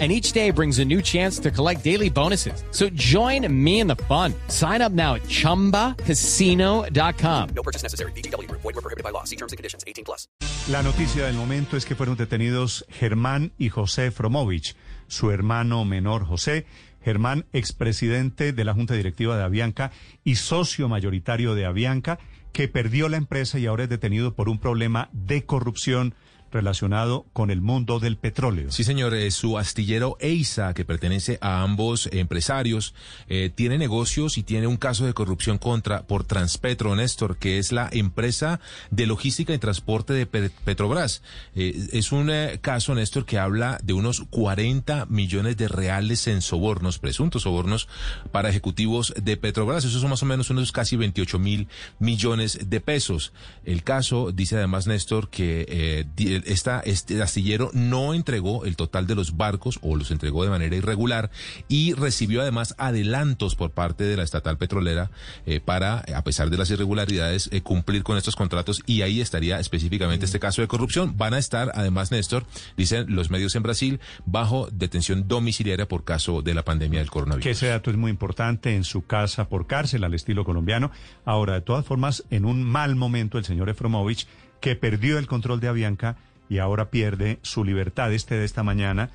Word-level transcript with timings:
and 0.00 0.10
each 0.10 0.32
day 0.32 0.50
brings 0.50 0.80
a 0.80 0.84
new 0.84 1.00
chance 1.00 1.38
to 1.38 1.52
collect 1.52 1.84
daily 1.84 2.10
bonuses. 2.10 2.64
So 2.72 2.88
join 2.94 3.46
me 3.48 3.78
in 3.78 3.86
the 3.86 3.94
fun. 4.08 4.34
Sign 4.48 4.82
up 4.82 4.90
now 4.90 5.14
at 5.14 5.22
ChumbaCasino.com. 5.28 7.48
No 7.54 7.62
purchase 7.62 7.84
necessary. 7.84 8.10
BGW. 8.16 8.50
Void 8.50 8.64
were 8.64 8.72
prohibited 8.72 9.04
by 9.04 9.10
law. 9.10 9.22
See 9.22 9.36
terms 9.36 9.52
and 9.52 9.56
conditions. 9.56 9.84
18 9.86 10.04
plus. 10.04 10.26
La 10.68 10.82
noticia 10.82 11.26
del 11.26 11.36
momento 11.36 11.76
es 11.76 11.84
que 11.84 11.94
fueron 11.94 12.16
detenidos 12.16 12.84
Germán 12.88 13.52
y 13.58 13.68
José 13.68 14.10
Fromovich, 14.10 14.74
su 15.06 15.30
hermano 15.30 15.84
menor 15.84 16.24
José. 16.24 16.66
Germán, 17.04 17.44
expresidente 17.52 18.54
de 18.54 18.64
la 18.64 18.72
Junta 18.72 18.94
Directiva 18.94 19.36
de 19.36 19.44
Avianca 19.44 19.92
y 20.24 20.36
socio 20.36 20.88
mayoritario 20.88 21.54
de 21.54 21.66
Avianca, 21.66 22.18
que 22.52 22.66
perdió 22.66 23.10
la 23.10 23.18
empresa 23.18 23.58
y 23.58 23.66
ahora 23.66 23.82
es 23.84 23.90
detenido 23.90 24.34
por 24.34 24.48
un 24.48 24.58
problema 24.58 25.10
de 25.12 25.44
corrupción 25.44 26.14
relacionado 26.54 27.26
con 27.32 27.50
el 27.50 27.60
mundo 27.60 28.00
del 28.00 28.16
petróleo. 28.16 28.70
Sí, 28.72 28.84
señor. 28.84 29.12
Eh, 29.14 29.30
su 29.30 29.58
astillero 29.58 30.16
EISA, 30.20 30.72
que 30.72 30.84
pertenece 30.84 31.38
a 31.40 31.62
ambos 31.62 32.08
empresarios, 32.12 32.94
eh, 33.28 33.50
tiene 33.54 33.76
negocios 33.76 34.38
y 34.38 34.42
tiene 34.42 34.66
un 34.66 34.76
caso 34.76 35.04
de 35.04 35.12
corrupción 35.12 35.58
contra 35.58 36.06
por 36.06 36.24
Transpetro, 36.24 36.94
Néstor, 36.96 37.36
que 37.36 37.58
es 37.58 37.72
la 37.72 37.88
empresa 37.92 38.60
de 38.90 39.06
logística 39.06 39.52
y 39.52 39.58
transporte 39.58 40.12
de 40.12 40.26
Petrobras. 40.26 41.22
Eh, 41.54 41.88
es 41.92 42.12
un 42.12 42.30
caso, 42.60 42.94
Néstor, 42.94 43.26
que 43.26 43.38
habla 43.38 43.78
de 43.82 43.92
unos 43.92 44.22
40 44.30 45.06
millones 45.06 45.56
de 45.56 45.68
reales 45.68 46.26
en 46.28 46.40
sobornos, 46.40 46.98
presuntos 46.98 47.42
sobornos, 47.42 47.88
para 48.30 48.48
ejecutivos 48.48 49.12
de 49.20 49.36
Petrobras. 49.36 49.84
Eso 49.84 49.98
son 49.98 50.10
más 50.10 50.22
o 50.22 50.26
menos 50.26 50.50
unos 50.50 50.72
casi 50.72 50.96
28 50.96 51.38
mil 51.38 51.68
millones 51.98 52.70
de 52.70 52.80
pesos. 52.80 53.32
El 53.64 53.82
caso, 53.82 54.30
dice 54.32 54.56
además 54.56 54.86
Néstor, 54.86 55.28
que 55.28 56.06
esta, 56.46 56.80
este 56.80 57.22
astillero 57.22 57.70
no 57.72 58.14
entregó 58.14 58.64
el 58.64 58.76
total 58.76 59.06
de 59.06 59.14
los 59.14 59.36
barcos 59.36 59.78
o 59.82 59.96
los 59.96 60.10
entregó 60.10 60.44
de 60.44 60.50
manera 60.50 60.76
irregular 60.76 61.30
y 61.68 61.92
recibió 61.94 62.42
además 62.42 62.74
adelantos 62.78 63.54
por 63.54 63.70
parte 63.70 64.04
de 64.04 64.16
la 64.16 64.22
estatal 64.22 64.58
petrolera 64.58 65.10
eh, 65.46 65.60
para, 65.60 66.04
a 66.14 66.24
pesar 66.24 66.50
de 66.50 66.56
las 66.56 66.70
irregularidades, 66.70 67.48
eh, 67.52 67.62
cumplir 67.62 68.02
con 68.02 68.16
estos 68.16 68.36
contratos 68.36 68.82
y 68.86 69.02
ahí 69.02 69.20
estaría 69.20 69.58
específicamente 69.58 70.24
este 70.24 70.40
caso 70.40 70.62
de 70.62 70.68
corrupción. 70.68 71.16
Van 71.16 71.34
a 71.34 71.38
estar, 71.38 71.72
además, 71.74 72.10
Néstor, 72.10 72.46
dicen 72.76 73.06
los 73.08 73.30
medios 73.30 73.54
en 73.54 73.62
Brasil, 73.62 74.00
bajo 74.26 74.68
detención 74.72 75.28
domiciliaria 75.28 75.88
por 75.88 76.04
caso 76.04 76.42
de 76.42 76.54
la 76.54 76.64
pandemia 76.64 77.00
del 77.00 77.10
coronavirus. 77.10 77.44
Que 77.44 77.50
ese 77.50 77.68
dato 77.68 77.90
es 77.90 77.96
muy 77.96 78.10
importante 78.10 78.74
en 78.74 78.84
su 78.84 79.06
casa 79.06 79.48
por 79.48 79.66
cárcel 79.66 80.04
al 80.04 80.14
estilo 80.14 80.44
colombiano. 80.44 80.90
Ahora, 81.24 81.54
de 81.54 81.60
todas 81.60 81.84
formas, 81.84 82.24
en 82.30 82.44
un 82.44 82.62
mal 82.62 82.96
momento 82.96 83.38
el 83.38 83.44
señor 83.44 83.68
Efromovich, 83.68 84.26
que 84.60 84.76
perdió 84.76 85.18
el 85.18 85.26
control 85.26 85.60
de 85.60 85.68
Avianca, 85.68 86.16
y 86.48 86.58
ahora 86.58 86.90
pierde 86.90 87.38
su 87.42 87.64
libertad. 87.64 88.12
Este 88.12 88.34
de 88.34 88.44
esta 88.44 88.62
mañana 88.62 89.10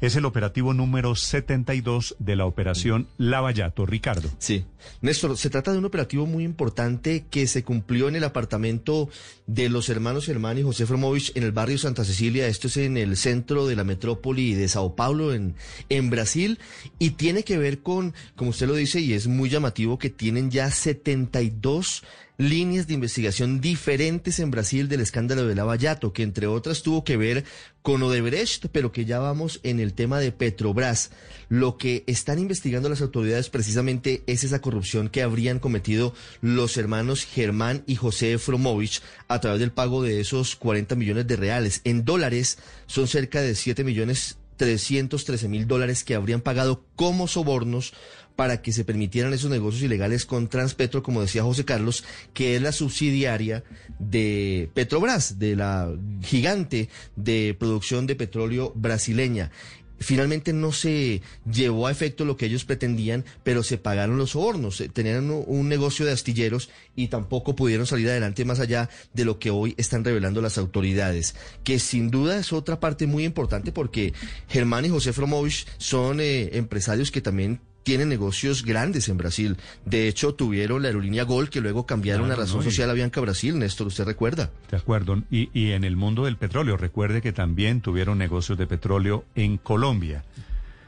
es 0.00 0.16
el 0.16 0.24
operativo 0.24 0.74
número 0.74 1.14
72 1.14 2.16
de 2.18 2.36
la 2.36 2.46
operación 2.46 3.08
Lavallato. 3.16 3.86
Ricardo. 3.86 4.28
Sí. 4.38 4.64
Néstor, 5.00 5.36
se 5.38 5.48
trata 5.50 5.72
de 5.72 5.78
un 5.78 5.84
operativo 5.86 6.26
muy 6.26 6.44
importante 6.44 7.24
que 7.30 7.46
se 7.46 7.64
cumplió 7.64 8.08
en 8.08 8.16
el 8.16 8.24
apartamento 8.24 9.08
de 9.46 9.68
los 9.68 9.88
hermanos 9.88 10.26
Germán 10.26 10.58
y 10.58 10.62
José 10.62 10.84
Fromovich 10.84 11.32
en 11.34 11.42
el 11.42 11.52
barrio 11.52 11.78
Santa 11.78 12.04
Cecilia. 12.04 12.46
Esto 12.48 12.66
es 12.66 12.76
en 12.76 12.96
el 12.96 13.16
centro 13.16 13.66
de 13.66 13.76
la 13.76 13.84
metrópoli 13.84 14.54
de 14.54 14.68
Sao 14.68 14.94
Paulo, 14.94 15.32
en, 15.32 15.54
en 15.88 16.10
Brasil. 16.10 16.58
Y 16.98 17.10
tiene 17.10 17.44
que 17.44 17.56
ver 17.56 17.78
con, 17.78 18.12
como 18.36 18.50
usted 18.50 18.66
lo 18.66 18.74
dice, 18.74 19.00
y 19.00 19.14
es 19.14 19.26
muy 19.26 19.48
llamativo, 19.48 19.98
que 19.98 20.10
tienen 20.10 20.50
ya 20.50 20.70
72 20.70 22.02
líneas 22.36 22.86
de 22.86 22.94
investigación 22.94 23.60
diferentes 23.60 24.38
en 24.38 24.50
Brasil 24.50 24.88
del 24.88 25.00
escándalo 25.00 25.46
de 25.46 25.54
Lavallato, 25.54 26.12
que 26.12 26.22
entre 26.22 26.46
otras 26.46 26.82
tuvo 26.82 27.04
que 27.04 27.16
ver 27.16 27.44
con 27.82 28.02
Odebrecht, 28.02 28.66
pero 28.72 28.92
que 28.92 29.04
ya 29.04 29.18
vamos 29.18 29.60
en 29.62 29.78
el 29.78 29.92
tema 29.92 30.18
de 30.18 30.32
Petrobras. 30.32 31.10
Lo 31.48 31.76
que 31.76 32.02
están 32.06 32.38
investigando 32.38 32.88
las 32.88 33.02
autoridades 33.02 33.50
precisamente 33.50 34.24
es 34.26 34.42
esa 34.42 34.60
corrupción 34.60 35.08
que 35.08 35.22
habrían 35.22 35.58
cometido 35.58 36.14
los 36.40 36.76
hermanos 36.76 37.24
Germán 37.24 37.84
y 37.86 37.96
José 37.96 38.38
Fromovich 38.38 39.02
a 39.28 39.40
través 39.40 39.60
del 39.60 39.72
pago 39.72 40.02
de 40.02 40.20
esos 40.20 40.56
40 40.56 40.94
millones 40.96 41.26
de 41.26 41.36
reales. 41.36 41.82
En 41.84 42.04
dólares 42.04 42.58
son 42.86 43.06
cerca 43.06 43.42
de 43.42 43.54
7 43.54 43.84
millones 43.84 44.38
313 44.56 45.48
mil 45.48 45.66
dólares 45.66 46.04
que 46.04 46.14
habrían 46.14 46.40
pagado 46.40 46.84
como 46.96 47.28
sobornos 47.28 47.92
para 48.36 48.62
que 48.62 48.72
se 48.72 48.84
permitieran 48.84 49.32
esos 49.32 49.50
negocios 49.50 49.82
ilegales 49.82 50.26
con 50.26 50.48
Transpetro, 50.48 51.02
como 51.02 51.20
decía 51.20 51.42
José 51.42 51.64
Carlos, 51.64 52.04
que 52.32 52.56
es 52.56 52.62
la 52.62 52.72
subsidiaria 52.72 53.62
de 53.98 54.70
Petrobras, 54.74 55.38
de 55.38 55.56
la 55.56 55.92
gigante 56.22 56.88
de 57.16 57.56
producción 57.58 58.06
de 58.06 58.16
petróleo 58.16 58.72
brasileña. 58.74 59.50
Finalmente 59.98 60.52
no 60.52 60.72
se 60.72 61.22
llevó 61.50 61.86
a 61.86 61.90
efecto 61.90 62.24
lo 62.24 62.36
que 62.36 62.46
ellos 62.46 62.64
pretendían, 62.64 63.24
pero 63.42 63.62
se 63.62 63.78
pagaron 63.78 64.18
los 64.18 64.30
sobornos. 64.30 64.80
Eh, 64.80 64.88
tenían 64.88 65.30
un 65.30 65.68
negocio 65.68 66.04
de 66.04 66.12
astilleros 66.12 66.70
y 66.96 67.08
tampoco 67.08 67.56
pudieron 67.56 67.86
salir 67.86 68.08
adelante 68.08 68.44
más 68.44 68.60
allá 68.60 68.90
de 69.12 69.24
lo 69.24 69.38
que 69.38 69.50
hoy 69.50 69.74
están 69.76 70.04
revelando 70.04 70.40
las 70.40 70.58
autoridades. 70.58 71.34
Que 71.62 71.78
sin 71.78 72.10
duda 72.10 72.38
es 72.38 72.52
otra 72.52 72.80
parte 72.80 73.06
muy 73.06 73.24
importante 73.24 73.72
porque 73.72 74.12
Germán 74.48 74.84
y 74.84 74.88
José 74.88 75.12
Fromovich 75.12 75.66
son 75.78 76.20
eh, 76.20 76.56
empresarios 76.56 77.10
que 77.10 77.20
también 77.20 77.60
tienen 77.84 78.08
negocios 78.08 78.64
grandes 78.64 79.08
en 79.08 79.16
Brasil. 79.16 79.56
De 79.84 80.08
hecho, 80.08 80.34
tuvieron 80.34 80.82
la 80.82 80.88
aerolínea 80.88 81.22
Gol, 81.22 81.50
que 81.50 81.60
luego 81.60 81.86
cambiaron 81.86 82.28
la 82.28 82.34
razón 82.34 82.64
social 82.64 82.90
a 82.90 82.94
Bianca 82.94 83.20
Brasil, 83.20 83.58
Néstor, 83.58 83.86
¿usted 83.86 84.04
recuerda? 84.04 84.50
De 84.70 84.76
acuerdo. 84.76 85.22
Y, 85.30 85.50
y 85.52 85.72
en 85.72 85.84
el 85.84 85.94
mundo 85.94 86.24
del 86.24 86.36
petróleo, 86.36 86.76
recuerde 86.76 87.22
que 87.22 87.32
también 87.32 87.80
tuvieron 87.80 88.18
negocios 88.18 88.58
de 88.58 88.66
petróleo 88.66 89.24
en 89.34 89.58
Colombia. 89.58 90.24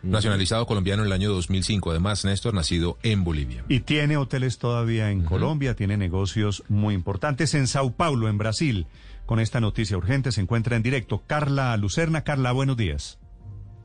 Nacionalizado 0.03 0.67
colombiano 0.67 1.03
en 1.03 1.09
el 1.09 1.13
año 1.13 1.33
2005, 1.33 1.91
además 1.91 2.25
Néstor, 2.25 2.55
nacido 2.55 2.97
en 3.03 3.25
Bolivia. 3.25 3.65
Y 3.69 3.81
tiene 3.81 4.17
hoteles 4.17 4.59
todavía 4.59 5.11
en 5.11 5.25
Colombia, 5.25 5.75
tiene 5.75 5.97
negocios 5.97 6.63
muy 6.69 6.95
importantes 6.95 7.55
en 7.55 7.67
Sao 7.67 7.93
Paulo, 7.93 8.29
en 8.29 8.39
Brasil. 8.39 8.87
Con 9.27 9.41
esta 9.41 9.61
noticia 9.61 9.97
urgente 9.97 10.31
se 10.31 10.41
encuentra 10.41 10.77
en 10.77 10.83
directo 10.83 11.25
Carla 11.27 11.77
Lucerna. 11.77 12.23
Carla, 12.23 12.53
buenos 12.53 12.77
días. 12.77 13.19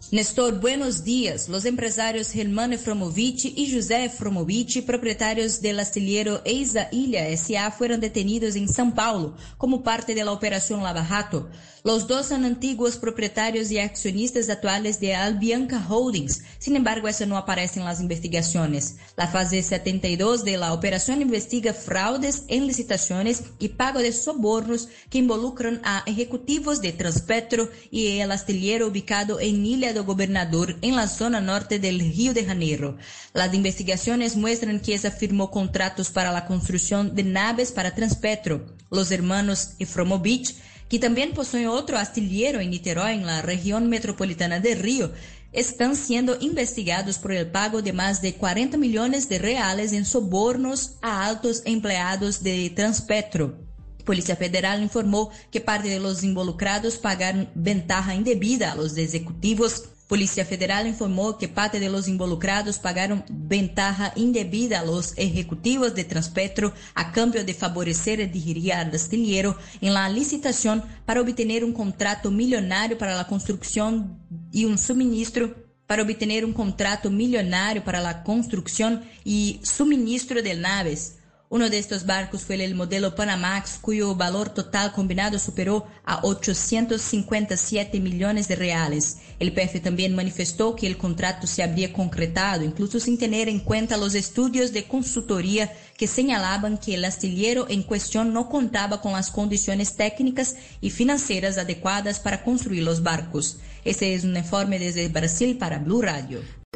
Nestor, 0.09 0.59
buenos 0.59 1.03
dias. 1.03 1.47
Los 1.47 1.63
empresarios 1.63 2.31
Germán 2.31 2.73
Efromovich 2.73 3.45
y 3.45 3.73
José 3.73 4.05
Efromovich, 4.05 4.83
propietarios 4.83 5.61
del 5.61 5.79
astillero 5.79 6.41
Eisa 6.43 6.89
Ilha 6.91 7.29
S.A., 7.29 7.71
fueron 7.71 8.01
detenidos 8.01 8.55
en 8.55 8.67
São 8.67 8.93
Paulo 8.93 9.37
como 9.57 9.83
parte 9.83 10.13
de 10.13 10.25
la 10.25 10.31
operación 10.31 10.83
Lava 10.83 11.05
Jato. 11.05 11.47
Los 11.83 12.07
dos 12.07 12.27
son 12.27 12.45
antiguos 12.45 12.97
propietarios 12.97 13.71
y 13.71 13.79
accionistas 13.79 14.49
actuales 14.49 14.99
de 14.99 15.15
Albianca 15.15 15.83
Holdings. 15.89 16.43
Sin 16.59 16.75
embargo, 16.75 17.07
eso 17.07 17.25
no 17.25 17.37
aparece 17.37 17.79
en 17.79 17.85
las 17.85 17.99
investigaciones. 17.99 18.97
La 19.17 19.27
fase 19.27 19.63
72 19.63 20.43
de 20.43 20.57
la 20.57 20.73
operación 20.73 21.23
investiga 21.23 21.73
fraudes 21.73 22.43
en 22.49 22.67
licitaciones 22.67 23.45
y 23.57 23.69
pago 23.69 23.97
de 23.97 24.11
sobornos 24.11 24.89
que 25.09 25.17
involucran 25.17 25.81
a 25.83 26.03
ejecutivos 26.05 26.81
de 26.81 26.91
Transpetro 26.91 27.69
y 27.89 28.19
el 28.19 28.31
astillero 28.31 28.87
ubicado 28.87 29.39
en 29.39 29.65
Ilha 29.65 29.90
do 29.93 30.03
Gobernador, 30.03 30.77
en 30.81 30.95
la 30.95 31.07
zona 31.07 31.41
norte 31.41 31.79
del 31.79 31.99
Río 31.99 32.33
de 32.33 32.45
Janeiro. 32.45 32.97
Las 33.33 33.53
investigaciones 33.53 34.35
muestran 34.35 34.79
que 34.79 34.93
esa 34.93 35.11
firmó 35.11 35.51
contratos 35.51 36.09
para 36.09 36.31
la 36.31 36.45
construcción 36.45 37.15
de 37.15 37.23
naves 37.23 37.71
para 37.71 37.95
Transpetro. 37.95 38.75
Los 38.89 39.11
hermanos 39.11 39.71
Efromovich 39.79 40.55
que 40.91 40.99
también 40.99 41.31
posee 41.31 41.69
otro 41.69 41.97
astillero 41.97 42.59
en 42.59 42.69
Niterói, 42.69 43.13
en 43.13 43.25
la 43.25 43.41
región 43.41 43.87
metropolitana 43.87 44.59
de 44.59 44.75
Río, 44.75 45.13
están 45.53 45.95
siendo 45.95 46.37
investigados 46.41 47.17
por 47.17 47.31
el 47.31 47.47
pago 47.49 47.81
de 47.81 47.93
más 47.93 48.21
de 48.21 48.35
40 48.35 48.77
millones 48.77 49.29
de 49.29 49.39
reales 49.39 49.93
en 49.93 50.03
sobornos 50.03 50.97
a 51.01 51.25
altos 51.25 51.61
empleados 51.63 52.43
de 52.43 52.69
Transpetro. 52.71 53.70
Polícia 54.03 54.35
Federal 54.35 54.81
informou 54.81 55.31
que 55.49 55.59
parte 55.59 55.87
de 55.87 55.99
los 55.99 56.23
involucrados 56.23 56.97
pagaram 56.97 57.47
ventaja 57.55 58.15
indebida 58.15 58.71
a 58.71 58.75
los 58.75 58.97
ejecutivos 58.97 59.83
Polícia 60.11 60.43
Federal 60.43 60.87
informou 60.87 61.37
que 61.37 61.47
parte 61.47 61.79
de 61.79 61.87
los 61.87 62.09
involucrados 62.09 62.77
pagaram 62.77 63.23
ventaja 63.29 64.11
indebida 64.17 64.81
a 64.81 64.83
los 64.83 65.13
ejecutivos 65.15 65.95
de 65.95 66.03
Transpetro 66.03 66.73
a 66.93 67.13
cambio 67.13 67.45
de 67.45 67.53
favorecer 67.53 68.19
a 68.19 68.25
dirigir 68.25 68.73
al 68.73 68.93
astillero 68.93 69.55
en 69.79 69.93
la 69.93 70.09
licitación 70.09 70.83
para 71.05 71.21
obtener 71.21 71.63
un 71.63 71.71
contrato 71.71 72.29
millonario 72.29 72.97
para 72.97 73.15
la 73.15 73.25
construcción 73.25 74.19
y 74.51 74.65
un 74.65 74.77
suministro 74.77 75.55
para 75.87 76.03
obtener 76.03 76.43
un 76.43 76.51
contrato 76.51 77.09
millonario 77.09 77.81
para 77.81 78.01
la 78.01 78.21
construcción 78.23 79.05
y 79.23 79.61
suministro 79.63 80.41
de 80.41 80.55
naves. 80.55 81.19
Uno 81.53 81.69
de 81.69 81.79
estos 81.79 82.05
barcos 82.05 82.45
fue 82.45 82.63
el 82.63 82.75
modelo 82.75 83.13
Panamax, 83.13 83.77
cuyo 83.81 84.15
valor 84.15 84.53
total 84.53 84.93
combinado 84.93 85.37
superó 85.37 85.85
a 86.05 86.21
857 86.23 87.99
millones 87.99 88.47
de 88.47 88.55
reales. 88.55 89.17
El 89.37 89.51
PF 89.51 89.81
también 89.81 90.15
manifestó 90.15 90.77
que 90.77 90.87
el 90.87 90.95
contrato 90.97 91.47
se 91.47 91.61
habría 91.61 91.91
concretado, 91.91 92.63
incluso 92.63 93.01
sin 93.01 93.17
tener 93.17 93.49
en 93.49 93.59
cuenta 93.59 93.97
los 93.97 94.15
estudios 94.15 94.71
de 94.71 94.85
consultoría 94.85 95.69
que 95.97 96.07
señalaban 96.07 96.77
que 96.77 96.95
el 96.95 97.03
astillero 97.03 97.65
en 97.67 97.83
cuestión 97.83 98.31
no 98.31 98.47
contaba 98.47 99.01
con 99.01 99.11
las 99.11 99.29
condiciones 99.29 99.97
técnicas 99.97 100.55
y 100.79 100.89
financieras 100.89 101.57
adecuadas 101.57 102.21
para 102.21 102.45
construir 102.45 102.83
los 102.83 103.03
barcos. 103.03 103.57
Este 103.83 104.13
es 104.13 104.23
un 104.23 104.37
informe 104.37 104.79
desde 104.79 105.09
Brasil 105.09 105.57
para 105.57 105.79
Blue 105.79 106.01
Radio. 106.01 106.60